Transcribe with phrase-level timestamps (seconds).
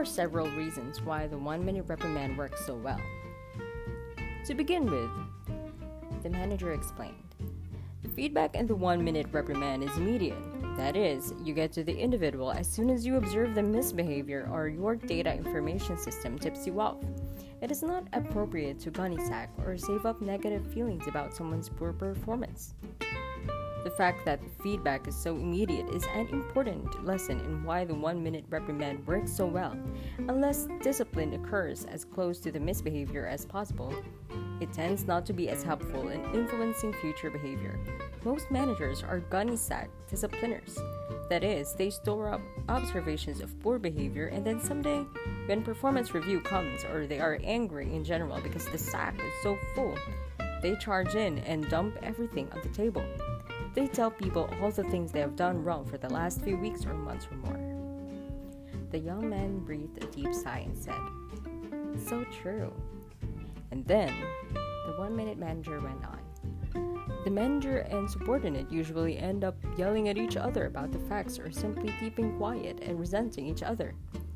[0.00, 2.98] are several reasons why the one minute reprimand works so well.
[4.46, 5.10] To begin with,
[6.22, 7.34] the manager explained
[8.02, 10.38] the feedback in the one minute reprimand is immediate.
[10.78, 14.68] That is, you get to the individual as soon as you observe the misbehavior or
[14.68, 16.96] your data information system tips you off.
[17.60, 21.92] It is not appropriate to gunny sack or save up negative feelings about someone's poor
[21.92, 22.72] performance.
[23.82, 27.94] The fact that the feedback is so immediate is an important lesson in why the
[27.94, 29.74] one minute reprimand works so well.
[30.18, 33.94] Unless discipline occurs as close to the misbehavior as possible,
[34.60, 37.78] it tends not to be as helpful in influencing future behavior.
[38.22, 40.78] Most managers are gunny sack discipliners.
[41.30, 45.06] That is, they store up observations of poor behavior and then someday,
[45.46, 49.56] when performance review comes or they are angry in general because the sack is so
[49.74, 49.96] full,
[50.60, 53.04] they charge in and dump everything on the table.
[53.80, 56.84] They tell people all the things they have done wrong for the last few weeks
[56.84, 57.58] or months or more.
[58.90, 61.00] The young man breathed a deep sigh and said,
[61.96, 62.74] So true.
[63.70, 64.12] And then,
[64.84, 67.22] the one minute manager went on.
[67.24, 71.50] The manager and subordinate usually end up yelling at each other about the facts or
[71.50, 73.94] simply keeping quiet and resenting each other.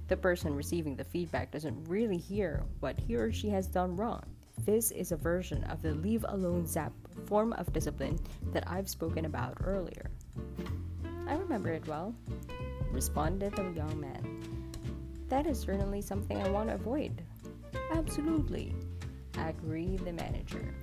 [0.09, 4.25] The person receiving the feedback doesn't really hear what he or she has done wrong.
[4.65, 6.93] This is a version of the leave alone zap
[7.27, 8.19] form of discipline
[8.53, 10.11] that I've spoken about earlier.
[11.29, 12.15] I remember it well,
[12.91, 14.73] responded the young man.
[15.29, 17.21] That is certainly something I want to avoid.
[17.93, 18.75] Absolutely,
[19.37, 20.75] agreed the manager.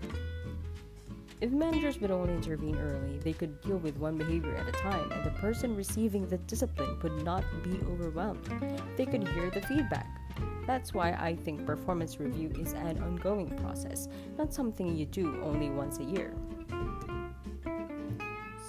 [1.39, 5.11] If managers would only intervene early, they could deal with one behavior at a time,
[5.11, 8.47] and the person receiving the discipline would not be overwhelmed.
[8.95, 10.20] They could hear the feedback.
[10.67, 15.69] That's why I think performance review is an ongoing process, not something you do only
[15.69, 16.33] once a year.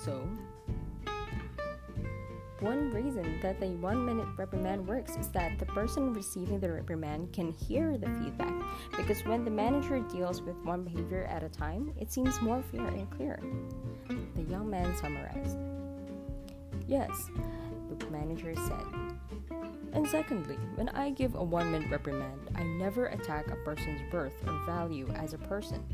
[0.05, 0.27] So,
[2.63, 7.33] one reason that the one minute reprimand works is that the person receiving the reprimand
[7.33, 8.55] can hear the feedback
[8.97, 12.87] because when the manager deals with one behavior at a time, it seems more fair
[12.87, 13.41] and clear.
[14.37, 15.59] The young man summarized.
[16.87, 17.31] Yes,
[17.99, 19.12] the manager said.
[19.93, 24.33] And secondly, when I give a one minute reprimand, I never attack a person's worth
[24.47, 25.85] or value as a person.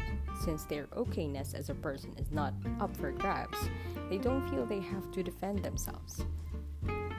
[0.44, 3.59] Since their okayness as a person is not up for grabs,
[4.09, 6.25] they don't feel they have to defend themselves.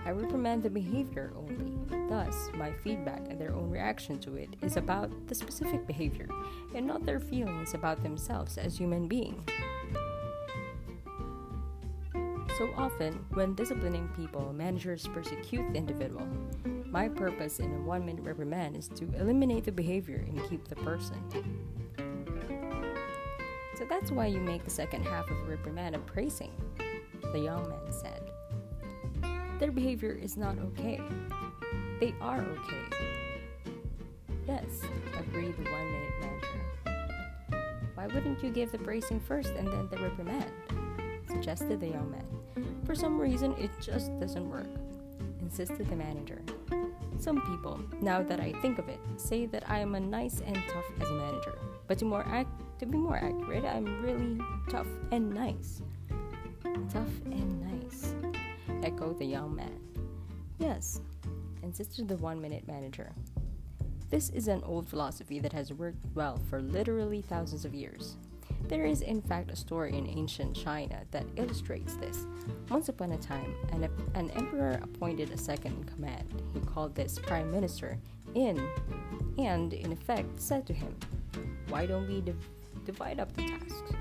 [0.06, 1.73] I reprimand the behavior only.
[2.09, 6.29] Thus, my feedback and their own reaction to it is about the specific behavior
[6.73, 9.44] and not their feelings about themselves as human beings.
[12.59, 16.28] So often, when disciplining people, managers persecute the individual.
[16.88, 20.75] My purpose in a one minute reprimand is to eliminate the behavior and keep the
[20.75, 21.16] person.
[23.78, 26.52] So that's why you make the second half of reprimand a praising,
[27.31, 28.30] the young man said.
[29.58, 31.00] Their behavior is not okay.
[32.02, 32.84] They are okay.
[34.50, 34.81] Yes,
[35.18, 37.94] agreed the one minute manager.
[37.96, 40.52] Why wouldn't you give the praising first and then the reprimand?
[41.30, 42.39] suggested the young man.
[42.90, 44.66] For some reason, it just doesn't work,
[45.42, 46.42] insisted the manager.
[47.20, 50.56] Some people, now that I think of it, say that I am a nice and
[50.56, 51.60] tough as a manager.
[51.86, 54.42] But to more ac- to be more accurate, I'm really
[54.72, 55.84] tough and nice.
[56.92, 58.16] Tough and nice,
[58.82, 59.80] echoed the young man.
[60.58, 61.00] Yes,
[61.62, 63.12] insisted the one minute manager.
[64.10, 68.18] This is an old philosophy that has worked well for literally thousands of years.
[68.68, 72.25] There is, in fact, a story in ancient China that illustrates this.
[72.70, 76.42] Once upon a time, an, an emperor appointed a second in command.
[76.53, 77.97] He called this prime minister
[78.36, 78.64] in,
[79.38, 80.96] and in effect said to him,
[81.70, 82.50] Why don't we div-
[82.86, 83.94] divide up the tasks?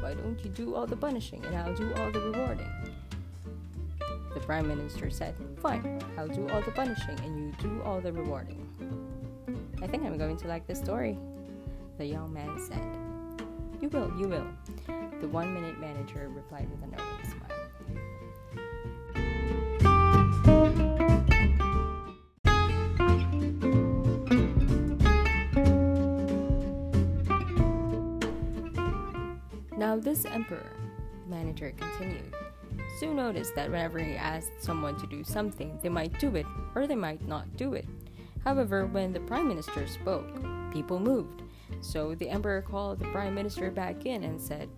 [0.00, 2.70] Why don't you do all the punishing and I'll do all the rewarding?
[4.34, 8.12] The prime minister said, Fine, I'll do all the punishing and you do all the
[8.12, 8.62] rewarding.
[9.82, 11.16] I think I'm going to like this story,
[11.98, 13.05] the young man said.
[13.80, 14.46] You will, you will.
[15.20, 17.56] The one minute manager replied with a knowing smile.
[29.76, 30.72] Now, this emperor,
[31.24, 32.34] the manager continued,
[32.98, 36.86] soon noticed that whenever he asked someone to do something, they might do it or
[36.86, 37.86] they might not do it.
[38.42, 40.28] However, when the prime minister spoke,
[40.72, 41.42] people moved.
[41.80, 44.68] So the emperor called the prime minister back in and said,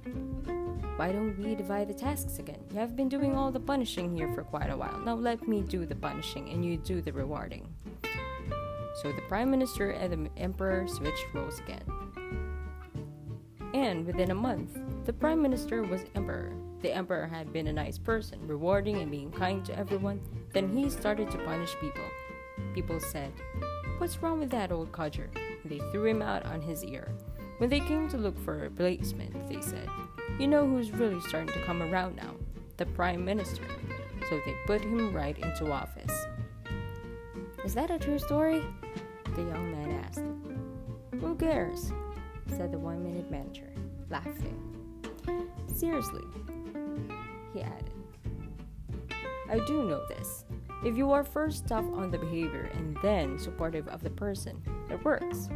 [0.97, 2.61] Why don't we divide the tasks again?
[2.71, 4.99] You have been doing all the punishing here for quite a while.
[4.99, 7.69] Now let me do the punishing and you do the rewarding.
[9.03, 11.85] So the prime minister and the emperor switched roles again.
[13.75, 16.53] And within a month, the prime minister was emperor.
[16.81, 20.21] The emperor had been a nice person, rewarding and being kind to everyone.
[20.53, 22.05] Then he started to punish people.
[22.75, 23.33] People said,
[23.99, 25.31] What's wrong with that old codger?
[25.65, 27.13] They threw him out on his ear.
[27.59, 29.89] When they came to look for a replacement, they said,
[30.39, 32.35] You know who's really starting to come around now?
[32.77, 33.65] The Prime Minister.
[34.29, 36.27] So they put him right into office.
[37.65, 38.63] Is that a true story?
[39.35, 40.25] The young man asked.
[41.21, 41.93] Who cares?
[42.57, 43.71] said the one minute manager,
[44.09, 44.59] laughing.
[45.75, 46.25] Seriously,
[47.53, 47.91] he added.
[49.51, 50.45] I do know this.
[50.85, 55.05] If you are first tough on the behavior and then supportive of the person, it
[55.05, 55.49] works.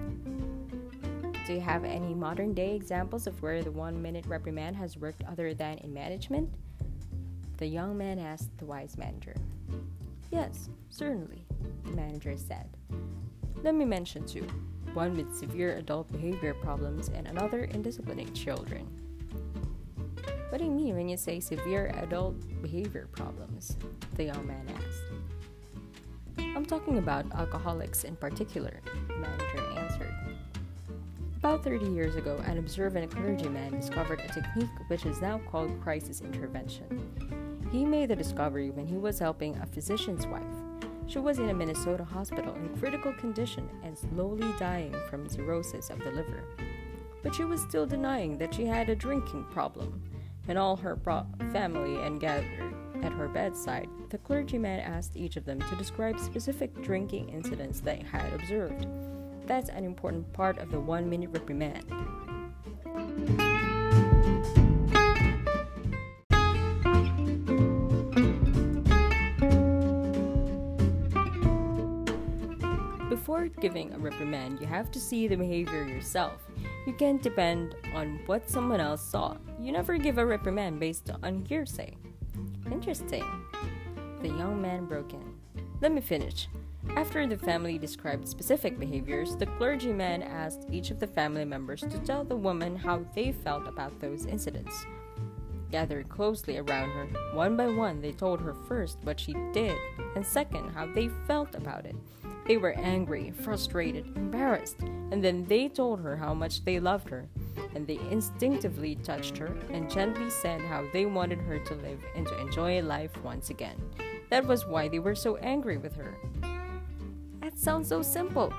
[1.46, 5.22] Do you have any modern day examples of where the one minute reprimand has worked
[5.24, 6.48] other than in management?
[7.56, 9.34] The young man asked the wise manager.
[10.30, 11.44] Yes, certainly,
[11.84, 12.68] the manager said.
[13.62, 14.46] Let me mention two
[14.94, 18.86] one with severe adult behavior problems and another in disciplining children.
[20.50, 23.76] What do you mean when you say severe adult behavior problems?
[24.16, 25.21] The young man asked.
[26.54, 30.14] I'm talking about alcoholics in particular, the manager answered.
[31.38, 36.20] About 30 years ago, an observant clergyman discovered a technique which is now called crisis
[36.20, 36.86] intervention.
[37.72, 40.42] He made the discovery when he was helping a physician's wife.
[41.06, 46.00] She was in a Minnesota hospital in critical condition and slowly dying from cirrhosis of
[46.00, 46.44] the liver.
[47.22, 50.02] But she was still denying that she had a drinking problem
[50.48, 52.71] and all her pro- family and gathered
[53.02, 58.04] at her bedside, the clergyman asked each of them to describe specific drinking incidents they
[58.10, 58.86] had observed.
[59.46, 61.84] That's an important part of the one minute reprimand.
[73.08, 76.42] Before giving a reprimand, you have to see the behavior yourself.
[76.86, 79.36] You can't depend on what someone else saw.
[79.60, 81.96] You never give a reprimand based on hearsay.
[82.72, 83.24] Interesting.
[84.22, 85.34] The young man broke in.
[85.82, 86.48] Let me finish.
[86.96, 91.98] After the family described specific behaviors, the clergyman asked each of the family members to
[91.98, 94.86] tell the woman how they felt about those incidents.
[95.70, 99.76] Gathered closely around her, one by one, they told her first what she did,
[100.16, 101.94] and second, how they felt about it.
[102.46, 107.28] They were angry, frustrated, embarrassed, and then they told her how much they loved her.
[107.74, 112.26] And they instinctively touched her and gently said how they wanted her to live and
[112.26, 113.76] to enjoy life once again.
[114.30, 116.14] That was why they were so angry with her.
[117.40, 118.52] That sounds so simple,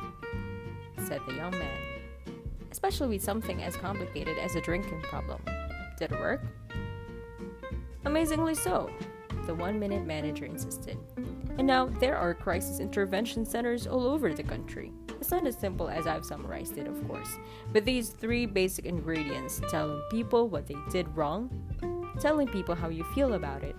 [1.08, 1.80] said the young man,
[2.72, 5.42] especially with something as complicated as a drinking problem.
[5.98, 6.42] Did it work?
[8.06, 8.90] Amazingly so,
[9.46, 10.98] the one minute manager insisted.
[11.58, 14.92] And now there are crisis intervention centers all over the country.
[15.24, 17.38] It's not as simple as I've summarized it, of course,
[17.72, 21.50] but these three basic ingredients telling people what they did wrong,
[22.20, 23.78] telling people how you feel about it,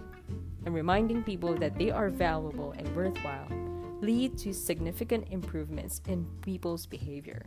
[0.65, 3.47] and reminding people that they are valuable and worthwhile
[4.01, 7.45] lead to significant improvements in people's behavior.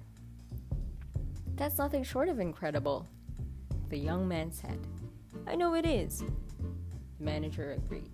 [1.56, 3.08] That's nothing short of incredible,
[3.90, 4.78] the young man said.
[5.48, 6.20] I know it is.
[6.20, 8.12] The manager agreed.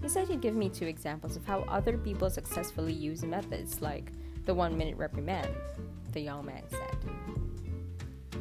[0.00, 4.12] He said he'd give me two examples of how other people successfully use methods like
[4.48, 5.46] the one minute reprimand,
[6.12, 6.96] the young man said.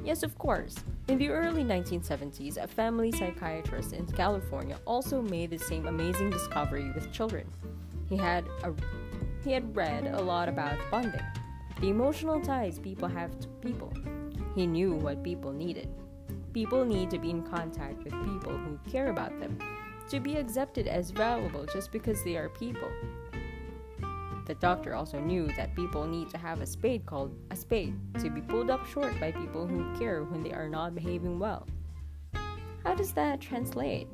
[0.05, 0.73] Yes, of course.
[1.09, 6.89] In the early 1970s, a family psychiatrist in California also made the same amazing discovery
[6.95, 7.45] with children.
[8.07, 8.71] He had a,
[9.43, 11.19] he had read a lot about bonding,
[11.81, 13.91] the emotional ties people have to people.
[14.55, 15.89] He knew what people needed.
[16.53, 19.59] People need to be in contact with people who care about them
[20.09, 22.89] to be accepted as valuable just because they are people.
[24.47, 28.29] The doctor also knew that people need to have a spade called a spade to
[28.29, 31.67] be pulled up short by people who care when they are not behaving well.
[32.85, 34.07] How does that translate?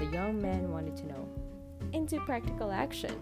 [0.00, 1.28] The young man wanted to know.
[1.92, 3.14] Into practical action.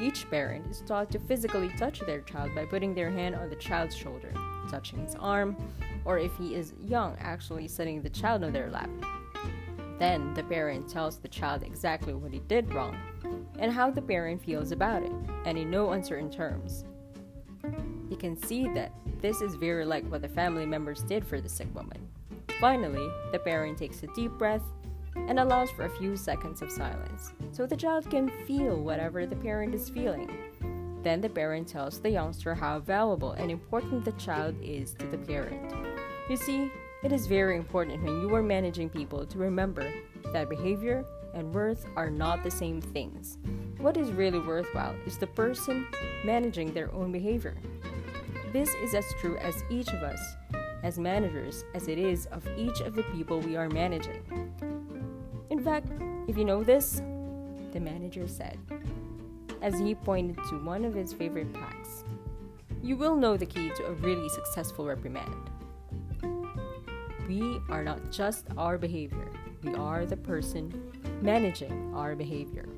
[0.00, 3.54] Each parent is taught to physically touch their child by putting their hand on the
[3.54, 4.34] child's shoulder,
[4.68, 5.56] touching his arm,
[6.04, 8.90] or if he is young, actually setting the child on their lap.
[9.98, 12.96] Then the parent tells the child exactly what he did wrong
[13.58, 15.12] and how the parent feels about it,
[15.44, 16.84] and in no uncertain terms.
[18.10, 21.48] You can see that this is very like what the family members did for the
[21.48, 22.06] sick woman.
[22.60, 24.62] Finally, the parent takes a deep breath
[25.16, 29.36] and allows for a few seconds of silence so the child can feel whatever the
[29.36, 30.30] parent is feeling.
[31.02, 35.18] Then the parent tells the youngster how valuable and important the child is to the
[35.18, 35.72] parent.
[36.28, 36.70] You see,
[37.02, 39.86] it is very important when you are managing people to remember
[40.32, 43.38] that behavior and worth are not the same things.
[43.78, 45.86] What is really worthwhile is the person
[46.24, 47.56] managing their own behavior.
[48.52, 50.20] This is as true as each of us,
[50.82, 54.22] as managers, as it is of each of the people we are managing.
[55.50, 55.88] In fact,
[56.26, 57.02] if you know this,
[57.72, 58.58] the manager said,
[59.60, 62.04] as he pointed to one of his favorite packs,
[62.82, 65.50] You will know the key to a really successful reprimand.
[67.28, 69.28] We are not just our behavior,
[69.62, 70.92] we are the person
[71.22, 72.68] managing our behavior.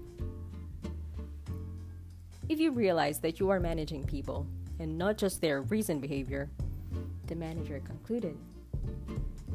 [2.48, 4.46] If you realize that you are managing people
[4.78, 6.48] and not just their recent behavior,
[7.26, 8.38] the manager concluded,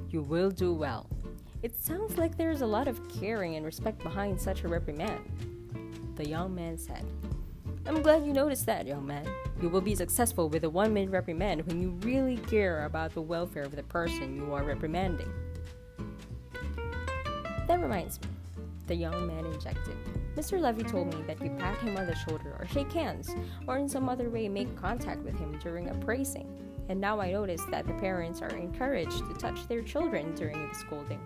[0.10, 1.10] you will do well.
[1.64, 5.24] It sounds like there's a lot of caring and respect behind such a reprimand.
[6.18, 7.04] The young man said,
[7.86, 9.28] I'm glad you noticed that, young man.
[9.62, 13.22] You will be successful with a one minute reprimand when you really care about the
[13.22, 15.32] welfare of the person you are reprimanding.
[17.68, 18.28] That reminds me,
[18.88, 19.98] the young man injected.
[20.36, 20.60] Mr.
[20.60, 23.36] Levy told me that you pat him on the shoulder or shake hands
[23.68, 26.48] or in some other way make contact with him during a praising.
[26.88, 30.76] And now I notice that the parents are encouraged to touch their children during the
[30.76, 31.20] scolding.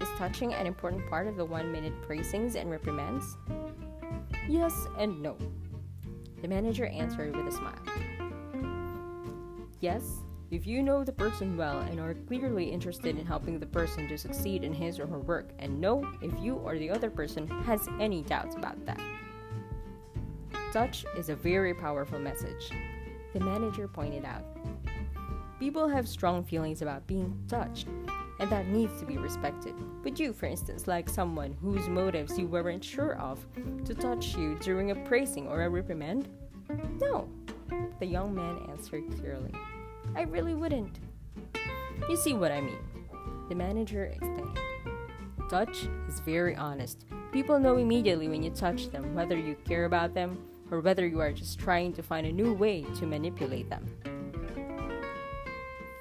[0.00, 3.36] Is touching an important part of the one minute praisings and reprimands?
[4.48, 5.36] Yes and no.
[6.44, 7.72] The manager answered with a smile.
[9.80, 10.18] Yes,
[10.50, 14.18] if you know the person well and are clearly interested in helping the person to
[14.18, 17.88] succeed in his or her work, and know if you or the other person has
[17.98, 19.00] any doubts about that.
[20.70, 22.70] Touch is a very powerful message,
[23.32, 24.44] the manager pointed out.
[25.58, 27.88] People have strong feelings about being touched,
[28.38, 29.74] and that needs to be respected.
[30.02, 33.44] Would you, for instance, like someone whose motives you weren't sure of
[33.84, 36.28] to touch you during a praising or a reprimand?
[37.00, 37.28] No,
[38.00, 39.52] the young man answered clearly.
[40.16, 40.98] I really wouldn't.
[42.08, 42.78] You see what I mean.
[43.48, 44.58] The manager explained.
[45.50, 47.04] Touch is very honest.
[47.32, 50.38] People know immediately when you touch them whether you care about them
[50.70, 53.86] or whether you are just trying to find a new way to manipulate them.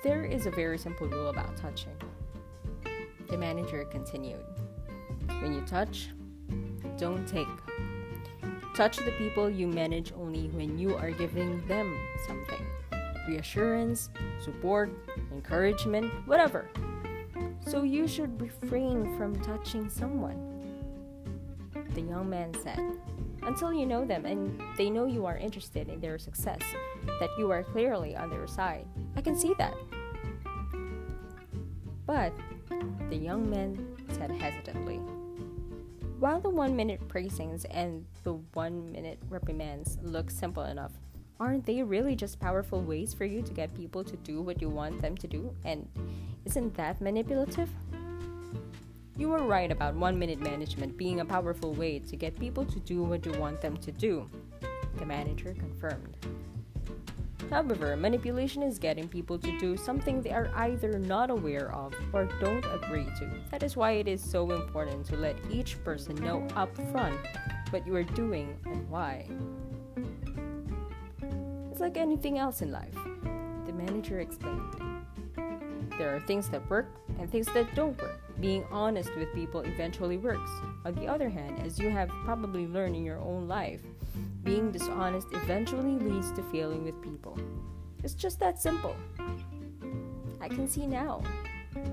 [0.03, 1.95] There is a very simple rule about touching.
[3.33, 4.45] The manager continued.
[5.41, 6.09] When you touch,
[6.99, 7.47] don't take.
[8.75, 11.97] Touch the people you manage only when you are giving them
[12.27, 12.63] something
[13.27, 14.91] reassurance, support,
[15.31, 16.69] encouragement, whatever.
[17.65, 20.37] So you should refrain from touching someone.
[21.95, 22.79] The young man said,
[23.41, 26.61] until you know them and they know you are interested in their success,
[27.19, 28.85] that you are clearly on their side.
[29.15, 29.73] I can see that.
[32.05, 32.31] But
[33.09, 34.99] the young man said hesitantly,
[36.19, 40.91] while the one minute praisings and the one minute reprimands look simple enough,
[41.39, 44.69] aren't they really just powerful ways for you to get people to do what you
[44.69, 45.53] want them to do?
[45.65, 45.87] And
[46.45, 47.69] isn't that manipulative?
[49.17, 52.79] You were right about one minute management being a powerful way to get people to
[52.79, 54.29] do what you want them to do,
[54.97, 56.17] the manager confirmed.
[57.53, 62.25] However, manipulation is getting people to do something they are either not aware of or
[62.41, 63.29] don't agree to.
[63.51, 67.19] That is why it is so important to let each person know up front
[67.69, 69.27] what you are doing and why.
[71.69, 72.97] It's like anything else in life,
[73.67, 74.73] the manager explained.
[75.99, 76.87] There are things that work
[77.19, 78.19] and things that don't work.
[78.39, 80.49] Being honest with people eventually works.
[80.85, 83.81] On the other hand, as you have probably learned in your own life,
[84.43, 87.37] being dishonest eventually leads to failing with people.
[88.03, 88.95] It's just that simple.
[90.41, 91.21] I can see now,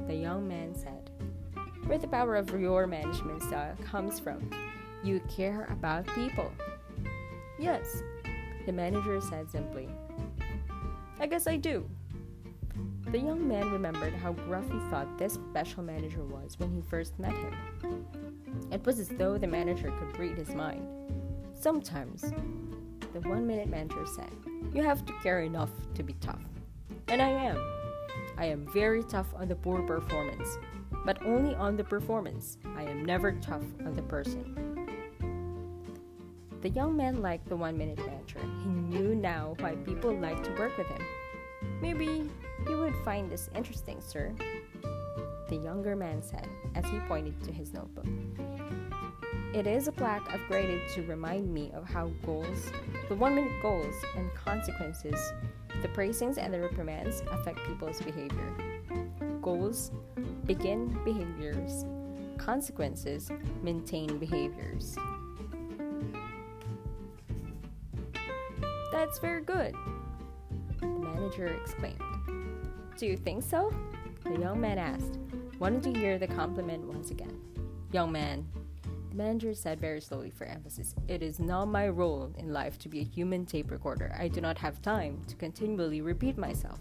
[0.08, 1.10] the young man said,
[1.86, 4.50] where the power of your management style comes from.
[5.02, 6.50] You care about people.
[7.58, 8.02] Yes,
[8.66, 9.88] the manager said simply.
[11.20, 11.88] I guess I do.
[13.10, 17.18] The young man remembered how gruff he thought this special manager was when he first
[17.18, 18.06] met him.
[18.70, 20.86] It was as though the manager could read his mind.
[21.60, 22.22] Sometimes,
[23.12, 24.30] the one minute mentor said,
[24.72, 26.40] you have to care enough to be tough.
[27.08, 27.62] And I am.
[28.38, 30.56] I am very tough on the poor performance,
[31.04, 32.56] but only on the performance.
[32.78, 34.88] I am never tough on the person.
[36.62, 38.40] The young man liked the one minute mentor.
[38.62, 41.04] He knew now why people liked to work with him.
[41.82, 42.26] Maybe
[42.66, 44.34] you would find this interesting, sir.
[45.50, 48.06] The younger man said as he pointed to his notebook.
[49.52, 52.70] It is a plaque I've created to remind me of how goals,
[53.08, 55.18] the one minute goals and consequences,
[55.82, 58.54] the praisings and the reprimands affect people's behavior.
[59.42, 59.90] Goals
[60.46, 61.84] begin behaviors,
[62.38, 63.28] consequences
[63.60, 64.94] maintain behaviors.
[68.92, 69.74] That's very good,
[70.78, 72.00] the manager exclaimed.
[72.96, 73.74] Do you think so?
[74.22, 75.18] The young man asked,
[75.58, 77.36] wanting to hear the compliment once again.
[77.90, 78.46] Young man,
[79.10, 82.88] the manager said very slowly for emphasis, It is not my role in life to
[82.88, 84.14] be a human tape recorder.
[84.18, 86.78] I do not have time to continually repeat myself.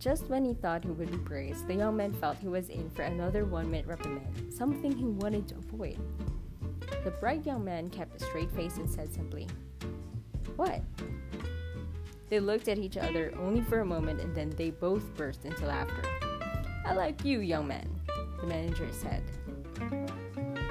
[0.00, 2.90] Just when he thought he would be praised, the young man felt he was in
[2.90, 5.98] for another one minute reprimand, something he wanted to avoid.
[7.04, 9.46] The bright young man kept a straight face and said simply,
[10.56, 10.82] What?
[12.28, 15.64] They looked at each other only for a moment and then they both burst into
[15.66, 16.02] laughter.
[16.84, 17.88] I like you, young man,
[18.40, 19.22] the manager said.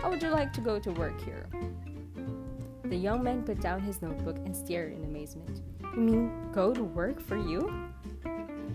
[0.03, 1.47] How would you like to go to work here?
[2.83, 5.61] The young man put down his notebook and stared in amazement.
[5.95, 7.89] You mean go to work for you?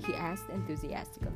[0.07, 1.31] He asked enthusiastically.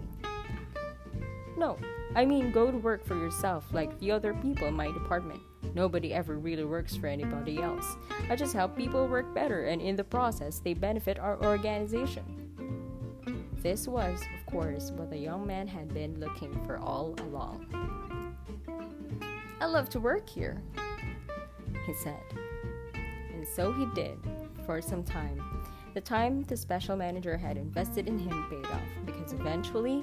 [1.59, 1.77] No,
[2.17, 5.43] I mean go to work for yourself like the other people in my department.
[5.75, 7.99] Nobody ever really works for anybody else.
[8.31, 12.25] I just help people work better, and in the process, they benefit our organization.
[13.59, 18.12] This was, of course, what the young man had been looking for all along.
[19.63, 20.61] I love to work here,
[21.87, 22.21] he said.
[23.33, 24.19] And so he did,
[24.67, 25.41] for some time.
[25.95, 30.03] The time the special manager had invested in him paid off because eventually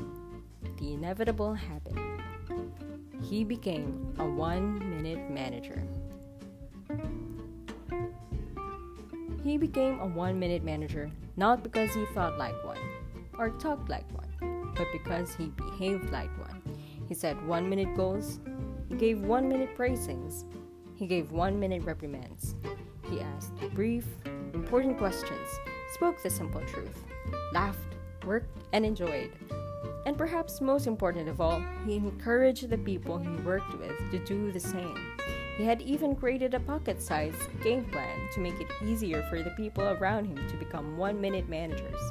[0.77, 1.99] the inevitable happened.
[3.21, 5.83] He became a one minute manager.
[9.43, 12.79] He became a one minute manager not because he thought like one
[13.37, 16.61] or talked like one, but because he behaved like one.
[17.09, 18.39] He set one minute goals,
[18.89, 20.45] he gave one minute praisings.
[20.95, 22.55] He gave one minute reprimands.
[23.09, 24.05] He asked brief,
[24.53, 25.47] important questions,
[25.93, 27.05] spoke the simple truth,
[27.53, 29.31] laughed, worked, and enjoyed.
[30.05, 34.51] And perhaps most important of all, he encouraged the people he worked with to do
[34.51, 34.97] the same.
[35.57, 39.51] He had even created a pocket sized game plan to make it easier for the
[39.51, 42.01] people around him to become one minute managers.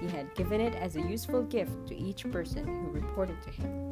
[0.00, 3.89] He had given it as a useful gift to each person who reported to him.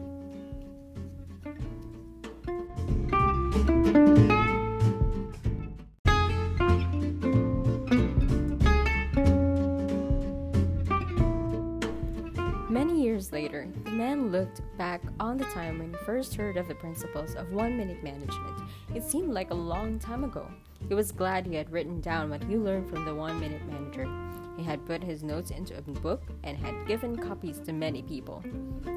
[14.49, 18.02] Looked back on the time when he first heard of the principles of one minute
[18.02, 18.62] management.
[18.95, 20.49] It seemed like a long time ago.
[20.89, 24.08] He was glad he had written down what he learned from the one minute manager.
[24.56, 28.43] He had put his notes into a book and had given copies to many people.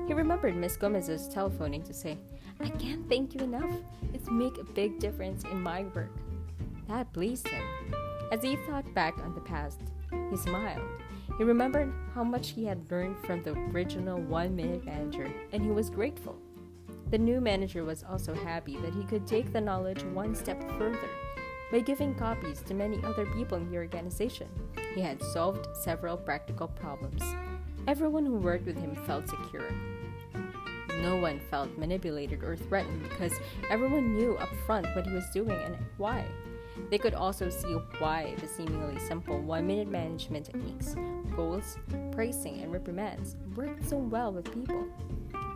[0.08, 2.18] He remembered Miss Gomez's telephoning to say,
[2.62, 3.76] I can't thank you enough.
[4.14, 6.16] It's make a big difference in my work.
[6.88, 7.64] That pleased him.
[8.32, 9.82] As he thought back on the past,
[10.30, 10.88] he smiled.
[11.42, 15.72] He remembered how much he had learned from the original one minute manager, and he
[15.72, 16.38] was grateful.
[17.10, 21.10] The new manager was also happy that he could take the knowledge one step further
[21.72, 24.50] by giving copies to many other people in the organization.
[24.94, 27.24] He had solved several practical problems.
[27.88, 29.74] Everyone who worked with him felt secure.
[31.02, 33.34] No one felt manipulated or threatened because
[33.72, 36.24] everyone knew up front what he was doing and why.
[36.90, 40.96] They could also see why the seemingly simple one minute management techniques,
[41.36, 41.78] goals,
[42.12, 44.88] praising, and reprimands worked so well with people.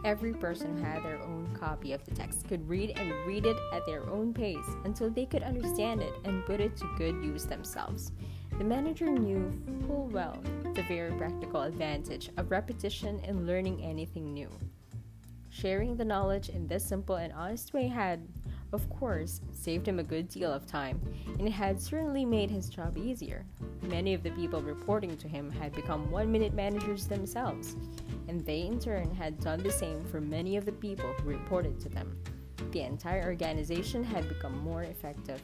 [0.03, 3.57] Every person who had their own copy of the text could read and read it
[3.73, 7.45] at their own pace until they could understand it and put it to good use
[7.45, 8.11] themselves.
[8.57, 9.51] The manager knew
[9.87, 10.37] full well
[10.75, 14.49] the very practical advantage of repetition in learning anything new.
[15.49, 18.27] Sharing the knowledge in this simple and honest way had,
[18.75, 21.01] of course, saved him a good deal of time,
[21.39, 23.45] and it had certainly made his job easier.
[23.81, 27.75] Many of the people reporting to him had become one minute managers themselves,
[28.27, 31.79] and they in turn had done the same for many of the people who reported
[31.79, 32.15] to them.
[32.71, 35.41] The entire organization had become more effective.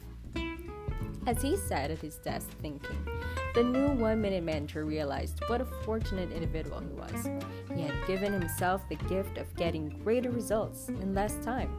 [1.27, 3.07] As he sat at his desk thinking,
[3.53, 7.29] the new one minute manager realized what a fortunate individual he was.
[7.75, 11.77] He had given himself the gift of getting greater results in less time.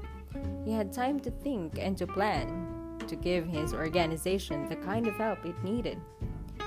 [0.65, 5.15] He had time to think and to plan, to give his organization the kind of
[5.17, 5.99] help it needed.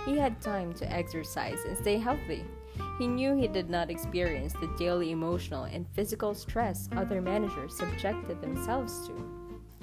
[0.06, 2.46] He had time to exercise and stay healthy.
[3.00, 8.42] He knew he did not experience the daily emotional and physical stress other managers subjected
[8.42, 9.36] themselves to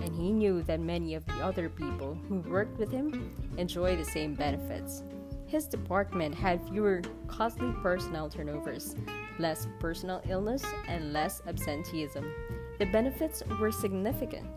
[0.02, 4.04] and he knew that many of the other people who worked with him enjoyed the
[4.04, 5.02] same benefits.
[5.46, 8.96] His department had fewer costly personnel turnovers,
[9.38, 12.32] less personal illness, and less absenteeism.
[12.82, 14.50] The benefits were significant.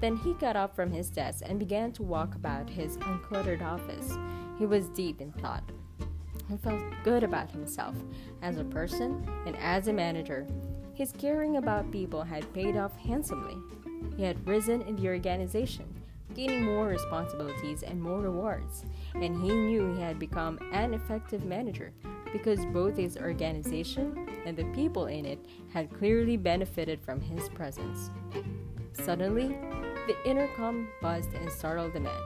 [0.00, 4.16] Then he got up from his desk and began to walk about his uncluttered office.
[4.56, 5.64] He was deep in thought.
[6.48, 7.96] He felt good about himself
[8.40, 10.46] as a person and as a manager.
[10.94, 13.56] His caring about people had paid off handsomely.
[14.16, 15.86] He had risen in the organization,
[16.36, 18.84] gaining more responsibilities and more rewards,
[19.16, 21.92] and he knew he had become an effective manager
[22.36, 25.38] because both his organization and the people in it
[25.72, 28.10] had clearly benefited from his presence.
[28.92, 29.48] Suddenly,
[30.06, 32.22] the intercom buzzed and startled the man.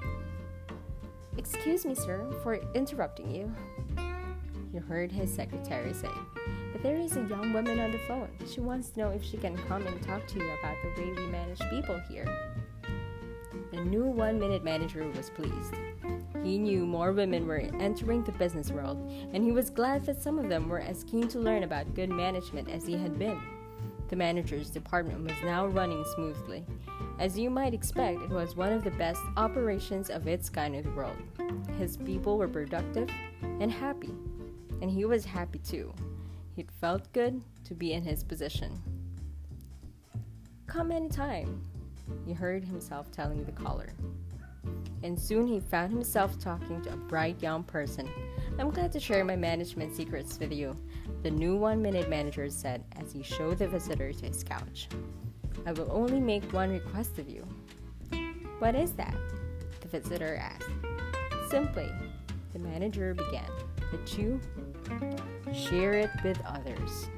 [1.39, 3.53] Excuse me, sir, for interrupting you.
[4.73, 6.09] He heard his secretary say.
[6.73, 8.29] But there is a young woman on the phone.
[8.53, 11.13] She wants to know if she can come and talk to you about the way
[11.13, 12.27] we manage people here.
[13.73, 15.75] the new one minute manager was pleased.
[16.43, 18.99] He knew more women were entering the business world,
[19.33, 22.09] and he was glad that some of them were as keen to learn about good
[22.09, 23.41] management as he had been.
[24.09, 26.65] The manager's department was now running smoothly.
[27.19, 30.83] As you might expect, it was one of the best operations of its kind in
[30.83, 31.17] the world.
[31.79, 33.09] His people were productive
[33.43, 34.15] and happy,
[34.81, 35.93] and he was happy too.
[36.57, 38.83] It felt good to be in his position.
[40.67, 41.63] Come anytime,
[42.25, 43.93] he heard himself telling the caller.
[45.03, 48.09] And soon he found himself talking to a bright young person.
[48.59, 50.77] I'm glad to share my management secrets with you,
[51.23, 54.89] the new one minute manager said as he showed the visitor to his couch.
[55.67, 57.47] I will only make one request of you.
[58.59, 59.17] What is that?
[59.81, 60.69] The visitor asked.
[61.51, 61.91] Simply,
[62.53, 63.51] the manager began,
[63.91, 64.41] that you
[65.55, 67.09] share it with others.